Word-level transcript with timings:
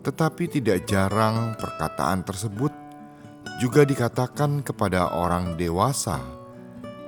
Tetapi 0.00 0.44
tidak 0.48 0.88
jarang 0.88 1.56
perkataan 1.60 2.24
tersebut 2.24 2.72
juga 3.60 3.84
dikatakan 3.84 4.64
kepada 4.64 5.12
orang 5.12 5.60
dewasa 5.60 6.20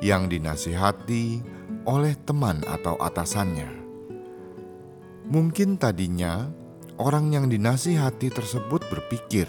yang 0.04 0.28
dinasihati 0.28 1.40
oleh 1.88 2.14
teman 2.28 2.60
atau 2.68 3.00
atasannya. 3.00 3.70
Mungkin 5.32 5.80
tadinya 5.80 6.50
orang 7.00 7.32
yang 7.32 7.46
dinasihati 7.48 8.28
tersebut 8.28 8.84
berpikir 8.92 9.48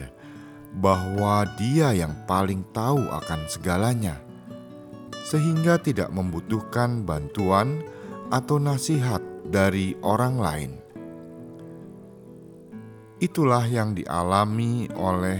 bahwa 0.79 1.43
dia 1.59 1.91
yang 1.91 2.15
paling 2.25 2.63
tahu 2.71 3.03
akan 3.11 3.45
segalanya 3.51 4.17
sehingga 5.27 5.79
tidak 5.79 6.11
membutuhkan 6.11 7.03
bantuan 7.03 7.83
atau 8.31 8.57
nasihat 8.57 9.21
dari 9.47 9.95
orang 10.01 10.35
lain. 10.39 10.82
Itulah 13.23 13.63
yang 13.71 13.95
dialami 13.95 14.91
oleh 14.99 15.39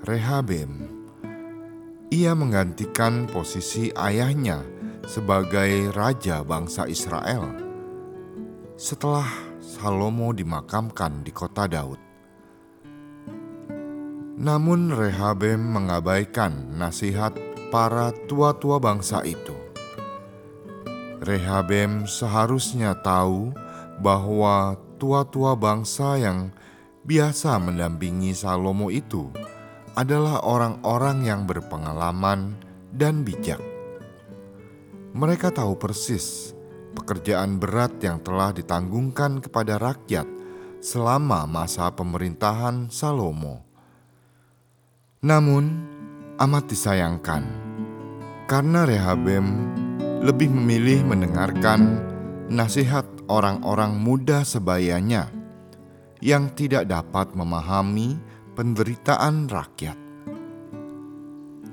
Rehabem. 0.00 0.88
Ia 2.08 2.32
menggantikan 2.32 3.28
posisi 3.28 3.92
ayahnya 3.92 4.64
sebagai 5.04 5.92
raja 5.92 6.40
bangsa 6.40 6.88
Israel 6.88 7.52
setelah 8.80 9.28
Salomo 9.60 10.32
dimakamkan 10.32 11.20
di 11.20 11.28
kota 11.28 11.68
Daud. 11.68 12.00
Namun 14.40 14.88
Rehabem 14.96 15.60
mengabaikan 15.60 16.80
nasihat 16.80 17.36
para 17.68 18.08
tua-tua 18.24 18.80
bangsa 18.80 19.20
itu. 19.28 19.52
Rehabem 21.20 22.08
seharusnya 22.08 22.96
tahu 23.04 23.52
bahwa 24.00 24.80
tua-tua 24.96 25.52
bangsa 25.52 26.16
yang 26.16 26.56
biasa 27.04 27.58
mendampingi 27.62 28.34
Salomo 28.34 28.90
itu 28.90 29.30
adalah 29.98 30.46
orang-orang 30.46 31.26
yang 31.26 31.42
berpengalaman 31.46 32.54
dan 32.94 33.26
bijak. 33.26 33.58
Mereka 35.14 35.50
tahu 35.50 35.74
persis 35.74 36.54
pekerjaan 36.94 37.58
berat 37.58 37.98
yang 38.02 38.22
telah 38.22 38.54
ditanggungkan 38.54 39.42
kepada 39.42 39.78
rakyat 39.78 40.26
selama 40.78 41.46
masa 41.50 41.90
pemerintahan 41.90 42.90
Salomo. 42.90 43.66
Namun, 45.18 45.64
amat 46.38 46.70
disayangkan 46.70 47.42
karena 48.46 48.86
Rehabem 48.86 49.44
lebih 50.22 50.50
memilih 50.50 51.02
mendengarkan 51.02 51.98
nasihat 52.46 53.04
orang-orang 53.26 53.98
muda 53.98 54.46
sebayanya 54.46 55.37
yang 56.18 56.50
tidak 56.54 56.90
dapat 56.90 57.34
memahami 57.34 58.18
penderitaan 58.58 59.46
rakyat. 59.46 59.98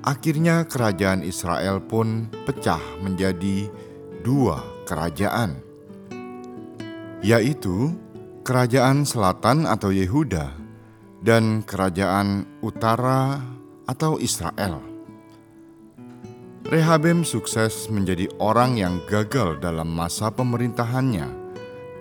Akhirnya 0.06 0.62
kerajaan 0.70 1.26
Israel 1.26 1.82
pun 1.82 2.30
pecah 2.46 2.78
menjadi 3.02 3.66
dua 4.22 4.62
kerajaan, 4.86 5.58
yaitu 7.26 7.90
kerajaan 8.46 9.02
selatan 9.02 9.66
atau 9.66 9.90
Yehuda 9.90 10.54
dan 11.26 11.66
kerajaan 11.66 12.46
utara 12.62 13.42
atau 13.90 14.22
Israel. 14.22 14.78
Rehabem 16.66 17.26
sukses 17.26 17.90
menjadi 17.90 18.30
orang 18.42 18.78
yang 18.78 19.02
gagal 19.10 19.58
dalam 19.58 19.90
masa 19.90 20.30
pemerintahannya 20.30 21.45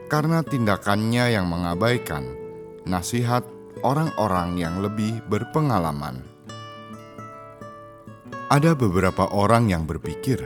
karena 0.06 0.46
tindakannya 0.46 1.34
yang 1.34 1.50
mengabaikan 1.50 2.26
nasihat 2.86 3.42
orang-orang 3.82 4.62
yang 4.62 4.82
lebih 4.82 5.22
berpengalaman. 5.26 6.22
Ada 8.46 8.78
beberapa 8.78 9.26
orang 9.34 9.74
yang 9.74 9.90
berpikir 9.90 10.38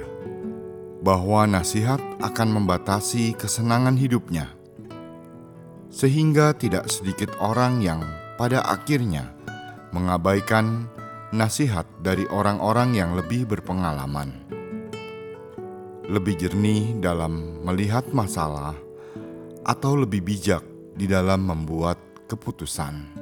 bahwa 1.04 1.44
nasihat 1.48 2.00
akan 2.24 2.50
membatasi 2.60 3.36
kesenangan 3.36 4.00
hidupnya, 4.00 4.52
sehingga 5.92 6.56
tidak 6.56 6.88
sedikit 6.88 7.36
orang 7.44 7.84
yang 7.84 8.00
pada 8.40 8.64
akhirnya 8.64 9.36
mengabaikan 9.92 10.88
nasihat 11.36 11.84
dari 12.00 12.24
orang-orang 12.32 12.96
yang 12.96 13.12
lebih 13.20 13.44
berpengalaman, 13.48 14.32
lebih 16.08 16.40
jernih 16.40 16.96
dalam 17.04 17.62
melihat 17.68 18.08
masalah, 18.16 18.74
atau 19.64 20.00
lebih 20.00 20.24
bijak 20.24 20.64
di 20.96 21.08
dalam 21.08 21.48
membuat 21.48 22.00
keputusan. 22.28 23.20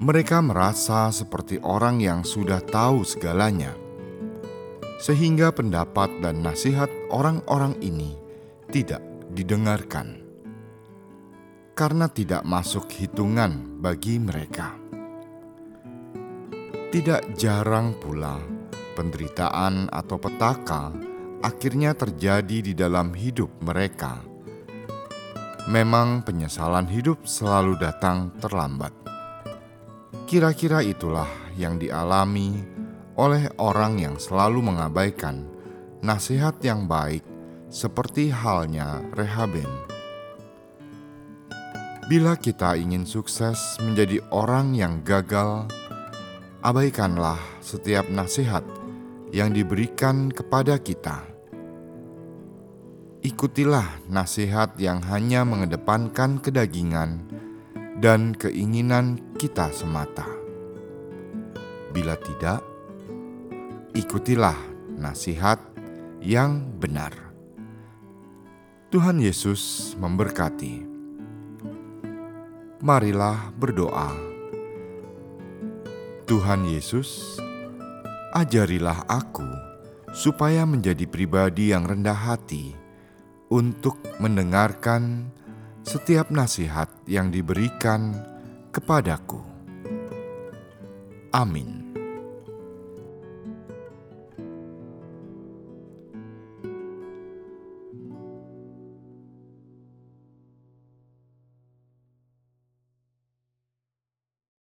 Mereka 0.00 0.40
merasa 0.40 1.12
seperti 1.12 1.60
orang 1.60 2.00
yang 2.00 2.24
sudah 2.24 2.64
tahu 2.64 3.04
segalanya, 3.04 3.76
sehingga 4.96 5.52
pendapat 5.52 6.24
dan 6.24 6.40
nasihat 6.40 6.88
orang-orang 7.12 7.76
ini 7.84 8.16
tidak 8.72 9.04
didengarkan 9.32 10.20
karena 11.80 12.12
tidak 12.12 12.44
masuk 12.44 12.92
hitungan 12.92 13.80
bagi 13.80 14.20
mereka. 14.20 14.76
Tidak 16.92 17.38
jarang 17.38 17.96
pula 17.96 18.36
penderitaan 18.92 19.88
atau 19.88 20.20
petaka 20.20 20.92
akhirnya 21.40 21.96
terjadi 21.96 22.58
di 22.60 22.72
dalam 22.76 23.16
hidup 23.16 23.48
mereka. 23.64 24.29
Memang 25.70 26.26
penyesalan 26.26 26.90
hidup 26.90 27.30
selalu 27.30 27.78
datang 27.78 28.34
terlambat. 28.42 28.90
Kira-kira 30.26 30.82
itulah 30.82 31.30
yang 31.54 31.78
dialami 31.78 32.58
oleh 33.14 33.46
orang 33.54 34.02
yang 34.02 34.18
selalu 34.18 34.66
mengabaikan 34.66 35.46
nasihat 36.02 36.58
yang 36.66 36.90
baik 36.90 37.22
seperti 37.70 38.34
halnya 38.34 38.98
Rehaben. 39.14 39.70
Bila 42.10 42.34
kita 42.34 42.74
ingin 42.74 43.06
sukses 43.06 43.78
menjadi 43.78 44.18
orang 44.34 44.74
yang 44.74 45.06
gagal 45.06 45.70
abaikanlah 46.66 47.38
setiap 47.62 48.10
nasihat 48.10 48.66
yang 49.30 49.54
diberikan 49.54 50.34
kepada 50.34 50.82
kita. 50.82 51.29
Ikutilah 53.20 54.08
nasihat 54.08 54.80
yang 54.80 55.04
hanya 55.04 55.44
mengedepankan 55.44 56.40
kedagingan 56.40 57.20
dan 58.00 58.32
keinginan 58.32 59.20
kita 59.36 59.68
semata. 59.76 60.24
Bila 61.92 62.16
tidak, 62.16 62.64
ikutilah 63.92 64.56
nasihat 64.96 65.60
yang 66.24 66.64
benar. 66.80 67.12
Tuhan 68.88 69.20
Yesus 69.20 69.92
memberkati. 70.00 70.88
Marilah 72.80 73.52
berdoa. 73.52 74.16
Tuhan 76.24 76.64
Yesus, 76.72 77.36
ajarilah 78.32 79.04
aku 79.04 79.44
supaya 80.16 80.64
menjadi 80.64 81.04
pribadi 81.04 81.68
yang 81.76 81.84
rendah 81.84 82.16
hati 82.16 82.79
untuk 83.50 83.98
mendengarkan 84.22 85.34
setiap 85.82 86.30
nasihat 86.30 86.86
yang 87.10 87.34
diberikan 87.34 88.14
kepadaku. 88.70 89.42
Amin. 91.34 91.79